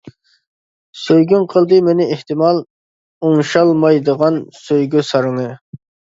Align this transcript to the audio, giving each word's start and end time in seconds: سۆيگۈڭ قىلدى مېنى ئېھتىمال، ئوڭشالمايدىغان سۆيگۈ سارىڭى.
سۆيگۈڭ 1.01 1.45
قىلدى 1.51 1.79
مېنى 1.87 2.07
ئېھتىمال، 2.15 2.63
ئوڭشالمايدىغان 3.29 4.43
سۆيگۈ 4.63 5.07
سارىڭى. 5.13 5.47